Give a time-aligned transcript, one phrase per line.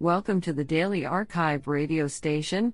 [0.00, 2.72] Welcome to the Daily Archive radio station,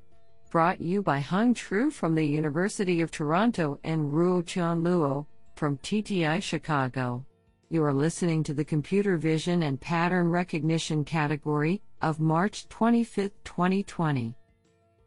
[0.51, 5.25] brought you by Hung Tru from the University of Toronto and Ruotian Luo
[5.57, 7.25] from TTI Chicago.
[7.71, 14.35] You are listening to the Computer Vision and Pattern Recognition category of March 25, 2020.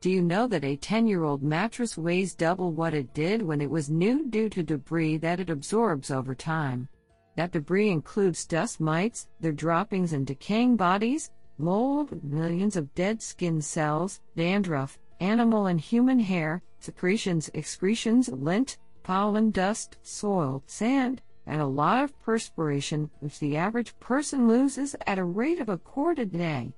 [0.01, 3.61] Do you know that a 10 year old mattress weighs double what it did when
[3.61, 6.89] it was new due to debris that it absorbs over time?
[7.35, 13.61] That debris includes dust mites, their droppings and decaying bodies, mold, millions of dead skin
[13.61, 21.65] cells, dandruff, animal and human hair, secretions, excretions, lint, pollen, dust, soil, sand, and a
[21.65, 26.25] lot of perspiration, which the average person loses at a rate of a quart a
[26.25, 26.73] day.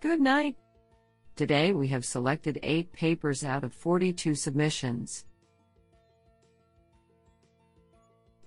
[0.00, 0.56] Good night.
[1.36, 5.24] Today we have selected 8 papers out of 42 submissions.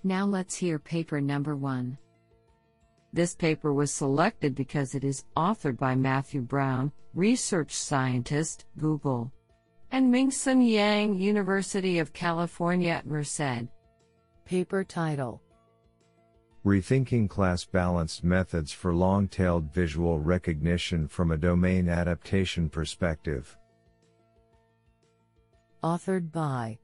[0.02, 1.98] Now let's hear paper number 1.
[3.12, 9.32] This paper was selected because it is authored by Matthew Brown, research scientist, Google,
[9.90, 13.68] and Ming-Hsuan Yang, University of California at Merced.
[14.44, 15.42] Paper title
[16.64, 23.56] Rethinking class balanced methods for long tailed visual recognition from a domain adaptation perspective.
[25.82, 26.78] Authored by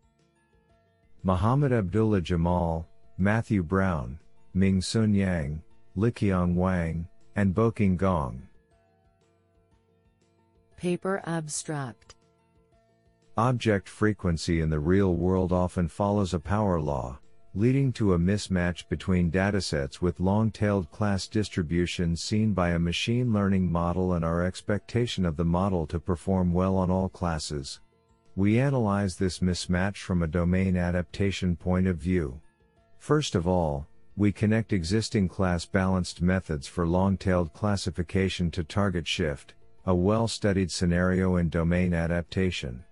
[1.23, 2.89] Muhammad Abdullah Jamal,
[3.19, 4.19] Matthew Brown,
[4.55, 5.63] Ming-Hsuan Yang,
[5.97, 7.07] Liqiang Wang,
[7.37, 8.43] and Boqing Gong.
[10.77, 12.17] Paper Abstract
[13.37, 17.19] Object frequency in the real world often follows a power law,
[17.55, 23.71] leading to a mismatch between datasets with long-tailed class distributions seen by a machine learning
[23.71, 27.79] model and our expectation of the model to perform well on all classes.
[28.35, 32.41] We analyze this mismatch from a domain adaptation point of view.
[32.99, 39.55] First of all, we connect existing class balanced methods for long-tailed classification to target shift,
[39.87, 42.85] a well-studied scenario in domain adaptation.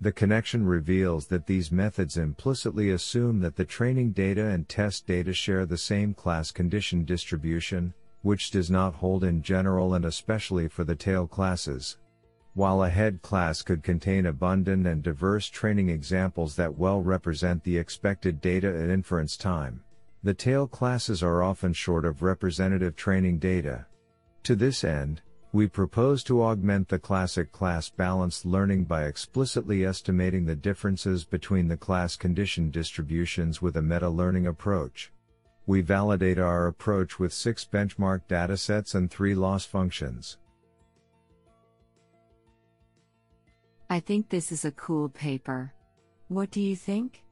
[0.00, 5.34] The connection reveals that these methods implicitly assume that the training data and test data
[5.34, 7.92] share the same class condition distribution,
[8.22, 11.98] which does not hold in general and especially for the tail classes.
[12.54, 17.76] While a head class could contain abundant and diverse training examples that well represent the
[17.76, 19.84] expected data at inference time,
[20.24, 23.86] the tail classes are often short of representative training data.
[24.44, 25.20] To this end,
[25.52, 31.68] we propose to augment the classic class balanced learning by explicitly estimating the differences between
[31.68, 35.12] the class condition distributions with a meta-learning approach.
[35.66, 40.38] We validate our approach with six benchmark datasets and three loss functions.
[43.90, 45.72] I think this is a cool paper.
[46.28, 47.22] What do you think?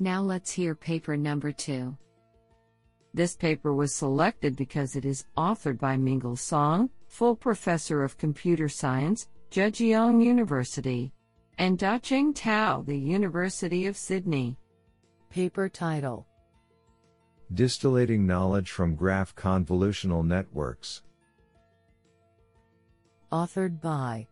[0.00, 1.96] Now let's hear paper number two.
[3.14, 8.68] This paper was selected because it is authored by Mingli Song, full professor of computer
[8.68, 11.12] science, Zhejiang University,
[11.58, 14.58] and Dacheng Tao, the University of Sydney.
[15.30, 16.26] Paper title
[17.54, 21.02] Distillating Knowledge from Graph Convolutional Networks.
[23.30, 24.26] Authored by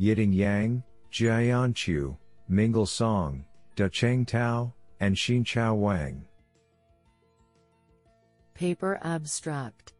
[0.00, 2.16] Yiding Yang, Jiayan Qiu,
[2.50, 3.44] Mingli Song,
[3.76, 6.24] Dacheng Tao, and Xinchao Wang.
[8.62, 9.92] Paper Abstract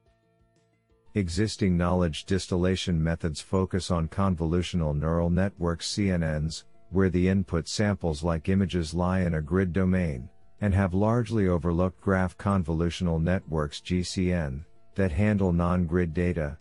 [1.17, 8.49] Existing knowledge distillation methods focus on convolutional neural networks CNNs, where the input samples like
[8.49, 10.29] images lie in a grid domain,
[10.61, 14.65] and have largely overlooked graph convolutional networks GCN,
[14.95, 16.57] that handle non-grid data.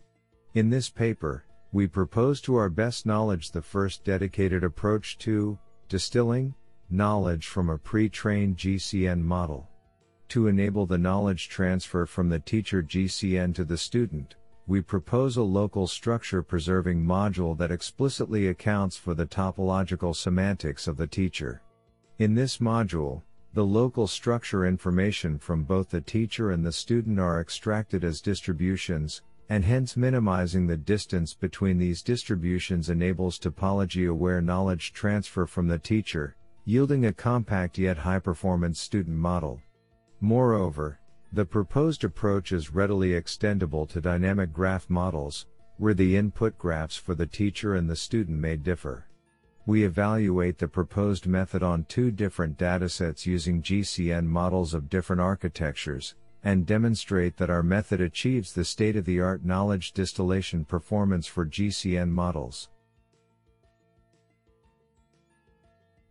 [0.55, 6.55] In this paper, we propose to our best knowledge the first dedicated approach to distilling
[6.89, 9.67] knowledge from a pre-trained GCN model.
[10.31, 15.43] To enable the knowledge transfer from the teacher GCN to the student, we propose a
[15.43, 21.61] local structure preserving module that explicitly accounts for the topological semantics of the teacher.
[22.19, 23.23] In this module,
[23.55, 29.23] the local structure information from both the teacher and the student are extracted as distributions,
[29.49, 35.79] and hence minimizing the distance between these distributions enables topology aware knowledge transfer from the
[35.79, 39.59] teacher, yielding a compact yet high performance student model.
[40.21, 40.99] Moreover,
[41.33, 45.47] the proposed approach is readily extendable to dynamic graph models,
[45.77, 49.07] where the input graphs for the teacher and the student may differ.
[49.65, 56.13] We evaluate the proposed method on two different datasets using GCN models of different architectures,
[56.43, 61.47] and demonstrate that our method achieves the state of the art knowledge distillation performance for
[61.47, 62.69] GCN models.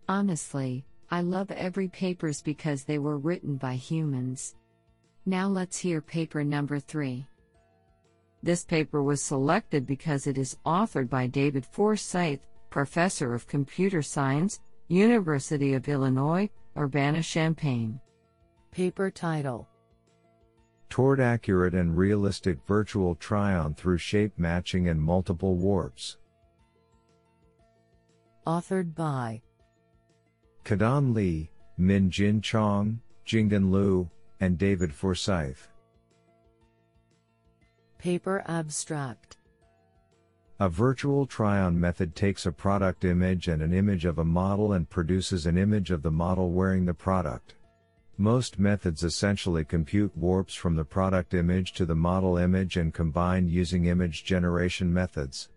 [0.08, 4.54] Honestly, I love every papers because they were written by humans.
[5.26, 7.26] Now let's hear paper number 3.
[8.42, 14.60] This paper was selected because it is authored by David Forsyth, Professor of Computer Science,
[14.86, 18.00] University of Illinois, Urbana Champaign.
[18.70, 19.68] Paper title
[20.88, 26.18] Toward accurate and realistic virtual try on through shape matching and multiple warps.
[28.46, 29.42] Authored by
[30.64, 34.08] Kedan Li, Min Jin Chong, Jingen Liu,
[34.40, 35.68] and David Forsyth.
[37.98, 39.36] Paper Abstract
[40.58, 44.72] A virtual try on method takes a product image and an image of a model
[44.72, 47.54] and produces an image of the model wearing the product.
[48.16, 53.48] Most methods essentially compute warps from the product image to the model image and combine
[53.48, 55.48] using image generation methods.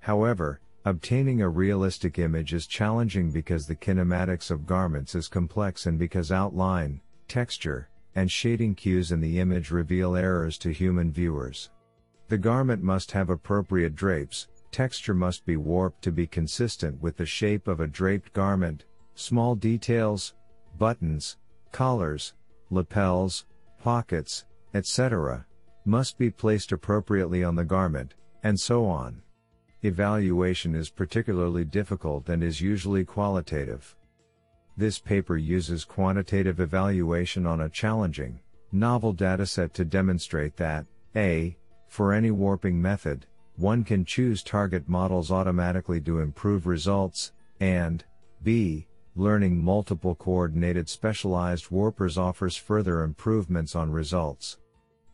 [0.00, 5.98] However, obtaining a realistic image is challenging because the kinematics of garments is complex and
[5.98, 11.70] because outline, texture, and shading cues in the image reveal errors to human viewers.
[12.28, 17.26] The garment must have appropriate drapes, texture must be warped to be consistent with the
[17.26, 18.84] shape of a draped garment,
[19.16, 20.34] small details,
[20.78, 21.36] buttons,
[21.72, 22.34] collars,
[22.70, 23.44] lapels,
[23.82, 25.46] pockets, etc.,
[25.84, 29.20] must be placed appropriately on the garment, and so on.
[29.82, 33.94] Evaluation is particularly difficult and is usually qualitative.
[34.76, 38.40] This paper uses quantitative evaluation on a challenging,
[38.72, 41.56] novel dataset to demonstrate that, a,
[41.88, 43.26] for any warping method,
[43.56, 48.04] one can choose target models automatically to improve results, and,
[48.42, 54.58] b, learning multiple coordinated specialized warpers offers further improvements on results.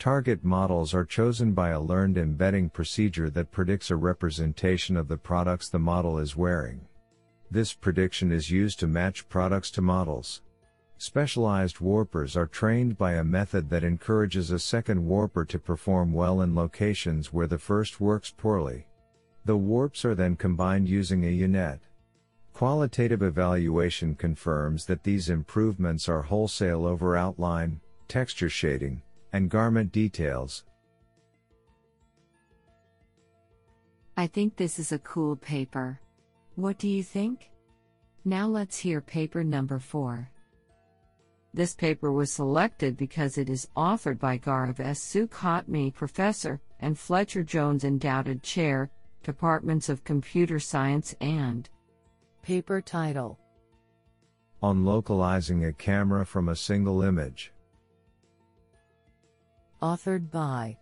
[0.02, 5.16] Target models are chosen by a learned embedding procedure that predicts a representation of the
[5.16, 6.80] products the model is wearing.
[7.52, 10.42] This prediction is used to match products to models.
[10.98, 16.40] Specialized warpers are trained by a method that encourages a second warper to perform well
[16.40, 18.88] in locations where the first works poorly.
[19.44, 21.78] The warps are then combined using a U-Net.
[22.52, 29.00] Qualitative evaluation confirms that these improvements are wholesale over outline, texture shading,
[29.32, 30.64] and garment details.
[34.16, 36.00] I think this is a cool paper.
[36.56, 37.50] What do you think?
[38.24, 40.28] Now let's hear paper number 4.
[41.54, 45.00] This paper was selected because it is authored by Gaurav S.
[45.00, 48.90] Sukhatme, Professor, and Fletcher Jones Endowed Chair,
[49.22, 51.68] Departments of Computer Science and
[52.42, 53.38] Paper title
[54.62, 57.51] On localizing a camera from a single image.
[59.82, 60.76] Authored by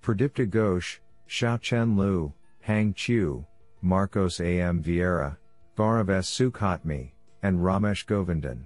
[0.00, 3.44] Pradipta Ghosh, Xiaochen Liu, Hang Qiu,
[3.82, 4.58] Marcos A.
[4.62, 4.82] M.
[4.82, 5.36] Vieira,
[5.76, 6.30] Gaurav S.
[6.30, 7.10] Sukhatme,
[7.42, 8.64] and Ramesh Govindan.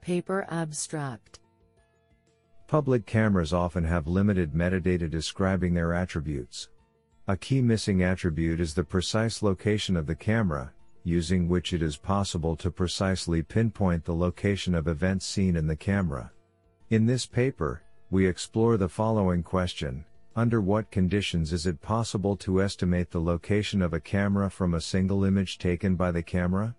[0.00, 1.38] Paper Abstract
[2.66, 6.68] Public cameras often have limited metadata describing their attributes.
[7.28, 10.72] A key missing attribute is the precise location of the camera,
[11.04, 15.76] using which it is possible to precisely pinpoint the location of events seen in the
[15.76, 16.32] camera.
[16.92, 17.80] In this paper,
[18.10, 20.04] we explore the following question
[20.36, 24.80] Under what conditions is it possible to estimate the location of a camera from a
[24.82, 26.76] single image taken by the camera?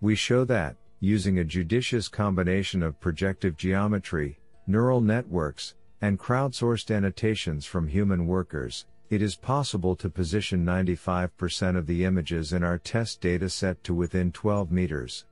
[0.00, 7.64] We show that, using a judicious combination of projective geometry, neural networks, and crowdsourced annotations
[7.64, 13.20] from human workers, it is possible to position 95% of the images in our test
[13.20, 15.24] data set to within 12 meters.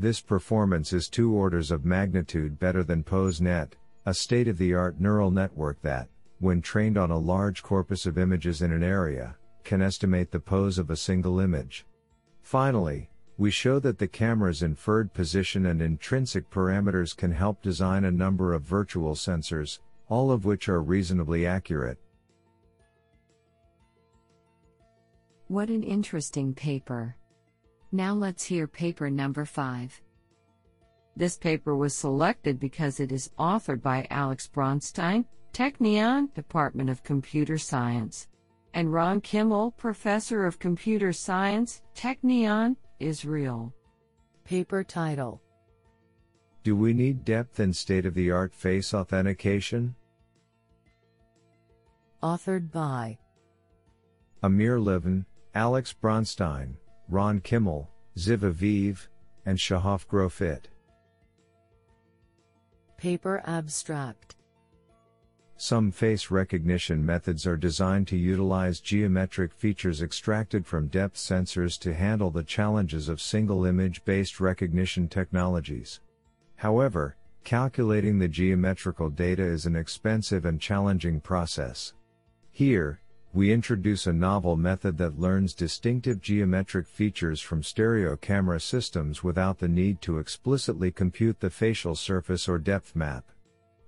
[0.00, 3.72] This performance is two orders of magnitude better than PoseNet,
[4.06, 8.82] a state-of-the-art neural network that, when trained on a large corpus of images in an
[8.82, 11.84] area, can estimate the pose of a single image.
[12.40, 18.10] Finally, we show that the camera's inferred position and intrinsic parameters can help design a
[18.10, 21.98] number of virtual sensors, all of which are reasonably accurate.
[25.48, 27.16] What an interesting paper.
[27.92, 30.00] Now let's hear paper number 5.
[31.16, 37.58] This paper was selected because it is authored by Alex Bronstein, Technion, Department of Computer
[37.58, 38.28] Science,
[38.74, 43.74] and Ron Kimmel, Professor of Computer Science, Technion, Israel.
[44.44, 45.42] Paper title
[46.62, 49.96] Do we need depth and state of the art face authentication?
[52.22, 53.18] Authored by
[54.42, 56.76] Amir Levin, Alex Bronstein,
[57.10, 59.08] Ron Kimmel, Ziv Aviv,
[59.44, 60.66] and Shahaf Grofit.
[62.96, 64.36] Paper Abstract
[65.56, 71.94] Some face recognition methods are designed to utilize geometric features extracted from depth sensors to
[71.94, 75.98] handle the challenges of single image based recognition technologies.
[76.56, 81.94] However, calculating the geometrical data is an expensive and challenging process.
[82.52, 82.99] Here,
[83.32, 89.58] we introduce a novel method that learns distinctive geometric features from stereo camera systems without
[89.60, 93.24] the need to explicitly compute the facial surface or depth map.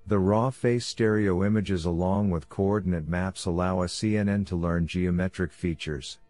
[0.06, 5.52] The raw face stereo images along with coordinate maps allow a CNN to learn geometric
[5.52, 6.20] features.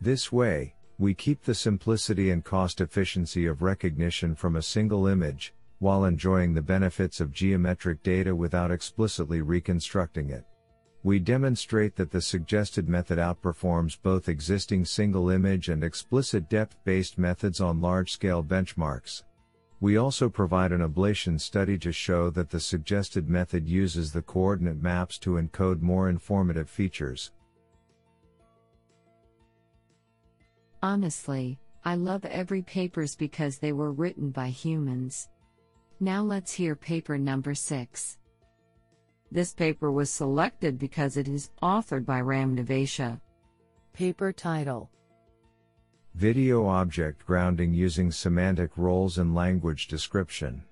[0.00, 5.54] This way, we keep the simplicity and cost efficiency of recognition from a single image,
[5.78, 10.44] while enjoying the benefits of geometric data without explicitly reconstructing it
[11.06, 17.16] we demonstrate that the suggested method outperforms both existing single image and explicit depth based
[17.16, 19.22] methods on large scale benchmarks.
[19.78, 24.82] We also provide an ablation study to show that the suggested method uses the coordinate
[24.82, 27.30] maps to encode more informative features.
[30.82, 35.28] Honestly, I love every papers because they were written by humans.
[36.00, 38.18] Now let's hear paper number 6.
[39.36, 43.20] This paper was selected because it is authored by Ram Nevatia.
[43.92, 44.88] Paper title
[46.14, 50.64] Video Object Grounding Using Semantic Roles and Language Description.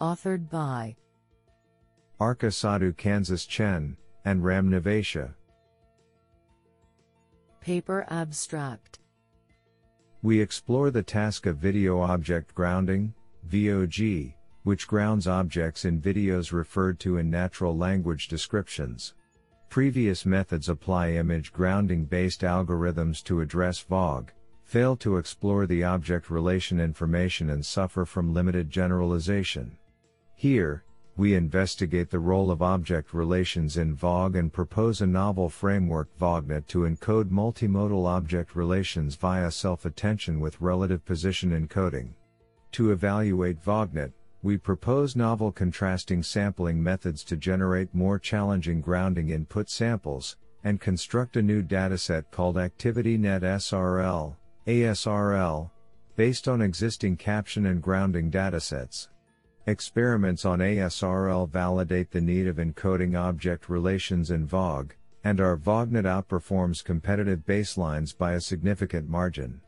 [0.00, 0.94] Authored by
[2.20, 5.34] Arka Sadhu Kansas Chen and Ram Nevatia.
[7.60, 9.00] Paper Abstract
[10.22, 13.12] We explore the task of video object grounding,
[13.50, 14.34] VOG,
[14.68, 19.14] which grounds objects in videos referred to in natural language descriptions.
[19.70, 24.28] Previous methods apply image grounding based algorithms to address VOG,
[24.64, 29.78] fail to explore the object relation information and suffer from limited generalization.
[30.34, 30.84] Here,
[31.16, 36.66] we investigate the role of object relations in VOG and propose a novel framework VOGNet
[36.66, 42.10] to encode multimodal object relations via self-attention with relative position encoding.
[42.72, 49.68] To evaluate VOGNet, we propose novel contrasting sampling methods to generate more challenging grounding input
[49.68, 55.70] samples, and construct a new dataset called ActivityNet SRL, ASRL,
[56.16, 59.08] based on existing caption and grounding datasets.
[59.66, 64.92] Experiments on ASRL validate the need of encoding object relations in VOG,
[65.24, 69.60] and our VOGNet outperforms competitive baselines by a significant margin.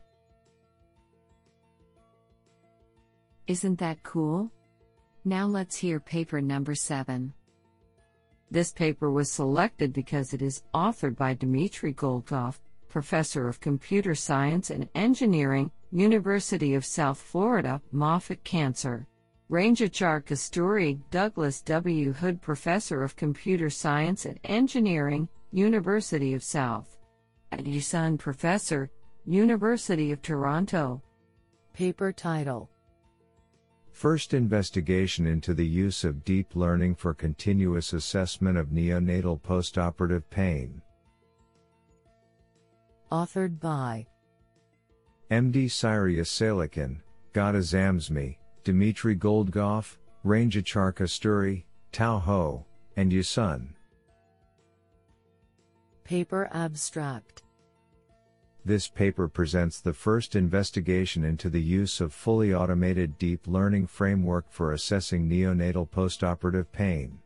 [3.47, 4.51] Isn't that cool?
[5.23, 7.31] Now let's hear paper number 7.
[8.49, 12.59] This paper was selected because it is authored by Dmitry Goldgof,
[12.89, 19.07] Professor of Computer Science and Engineering, University of South Florida, Moffitt Cancer.
[19.51, 22.13] Rangachar Kasturi, Douglas W.
[22.13, 26.97] Hood Professor of Computer Science and Engineering, University of South.
[27.51, 28.89] Adyasun Professor,
[29.27, 30.99] University of Toronto.
[31.73, 32.70] Paper title
[34.01, 40.81] First investigation into the use of deep learning for continuous assessment of neonatal postoperative pain.
[43.11, 44.07] Authored by
[45.29, 47.01] MD Cyrus Salekin,
[47.35, 52.65] Ghada Zamzmi, Dmitry Goldgof, Rangachar Kasturi, Thao Ho,
[52.95, 53.75] and Yu Sun.
[56.03, 57.43] Paper Abstract
[58.63, 64.45] this paper presents the first investigation into the use of fully automated deep learning framework
[64.49, 67.19] for assessing neonatal postoperative pain.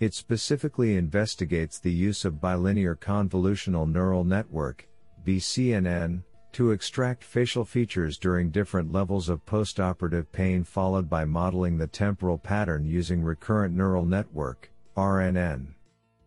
[0.00, 4.88] It specifically investigates the use of bilinear convolutional neural network,
[5.24, 11.86] BCNN, to extract facial features during different levels of postoperative pain followed by modeling the
[11.86, 15.68] temporal pattern using recurrent neural network, RNN.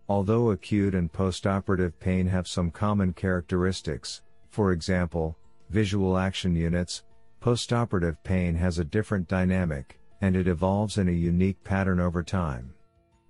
[0.08, 4.22] Although acute and postoperative pain have some common characteristics,
[4.56, 5.38] for example,
[5.70, 7.04] visual action units,
[7.42, 12.74] postoperative pain has a different dynamic, and it evolves in a unique pattern over time.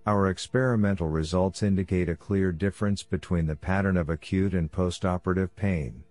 [0.05, 6.03] Our experimental results indicate a clear difference between the pattern of acute and postoperative pain.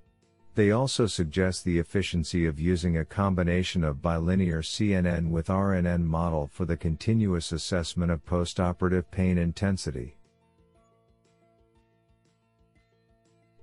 [0.56, 6.50] They also suggest the efficiency of using a combination of bilinear CNN with RNN model
[6.52, 10.16] for the continuous assessment of postoperative pain intensity.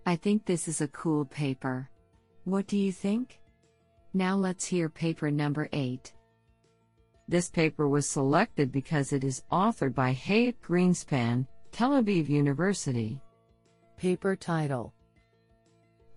[0.05, 1.89] I think this is a cool paper.
[2.45, 3.39] What do you think?
[4.13, 6.13] Now let's hear paper number 8.
[7.27, 13.21] This paper was selected because it is authored by Hayit Greenspan, Tel Aviv University.
[13.97, 14.93] Paper title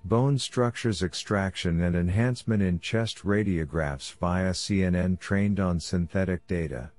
[0.07, 6.91] Bone Structures Extraction and Enhancement in Chest Radiographs via CNN trained on synthetic data.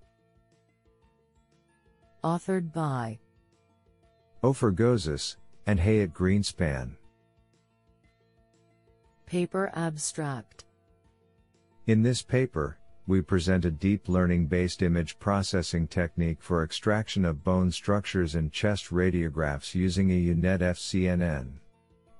[2.23, 3.19] Authored by
[4.43, 5.35] Ophir Gozes,
[5.67, 6.95] and Hayit Greenspan.
[9.25, 10.65] Paper Abstract
[11.87, 17.43] In this paper, we present a deep learning based image processing technique for extraction of
[17.43, 21.53] bone structures in chest radiographs using a UNet FCNN.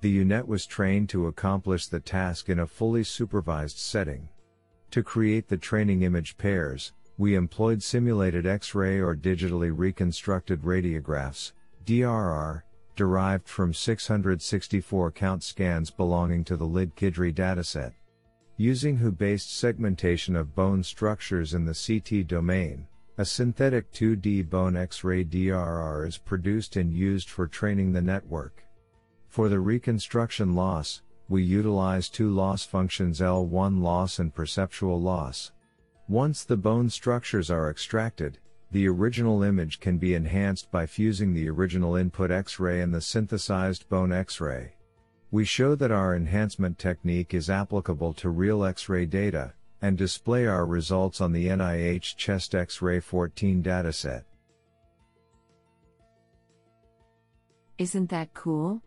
[0.02, 4.30] The UNet was trained to accomplish the task in a fully supervised setting.
[4.92, 11.54] To create the training image pairs, we employed simulated X-ray or digitally reconstructed radiographs,
[11.86, 12.62] DRR,
[12.96, 17.94] derived from 664 count scans belonging to the LIDC-IDRI dataset.
[18.58, 22.88] Using Hu-based segmentation of bone structures in the CT domain,
[23.18, 28.64] a synthetic 2D bone X-ray DRR is produced and used for training the network.
[29.30, 35.52] For the reconstruction loss, we utilize two loss functions L1 loss and perceptual loss.
[36.08, 38.38] Once the bone structures are extracted,
[38.76, 43.88] the original image can be enhanced by fusing the original input X-ray and the synthesized
[43.88, 44.74] bone X-ray.
[45.32, 50.66] We show that our enhancement technique is applicable to real X-ray data, and display our
[50.66, 54.26] results on the NIH Chest X-ray 14 dataset.
[57.78, 58.82] Isn't that cool?